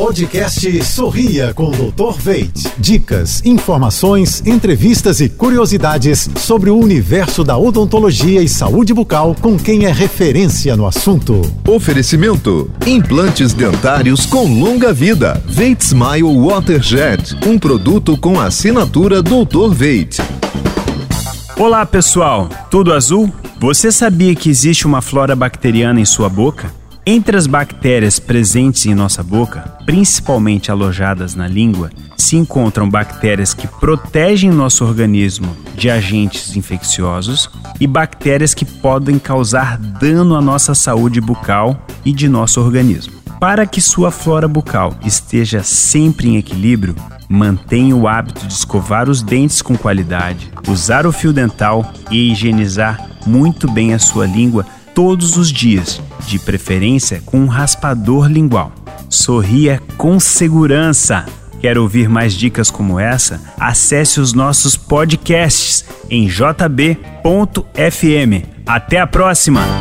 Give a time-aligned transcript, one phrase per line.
[0.00, 2.18] Podcast Sorria com o Dr.
[2.18, 2.72] Veit.
[2.78, 9.84] Dicas, informações, entrevistas e curiosidades sobre o universo da odontologia e saúde bucal com quem
[9.84, 11.42] é referência no assunto.
[11.68, 15.38] Oferecimento: implantes dentários com longa vida.
[15.46, 19.68] Veit Smile Waterjet, um produto com assinatura Dr.
[19.70, 20.16] Veit.
[21.58, 22.48] Olá, pessoal.
[22.70, 23.30] Tudo azul?
[23.60, 26.79] Você sabia que existe uma flora bacteriana em sua boca?
[27.12, 33.66] Entre as bactérias presentes em nossa boca, principalmente alojadas na língua, se encontram bactérias que
[33.66, 37.50] protegem nosso organismo de agentes infecciosos
[37.80, 43.14] e bactérias que podem causar dano à nossa saúde bucal e de nosso organismo.
[43.40, 46.94] Para que sua flora bucal esteja sempre em equilíbrio,
[47.28, 53.04] mantenha o hábito de escovar os dentes com qualidade, usar o fio dental e higienizar
[53.26, 58.72] muito bem a sua língua todos os dias, de preferência com um raspador lingual.
[59.08, 61.26] Sorria com segurança.
[61.60, 63.40] Quer ouvir mais dicas como essa?
[63.58, 66.94] Acesse os nossos podcasts em jb.fm.
[68.66, 69.79] Até a próxima!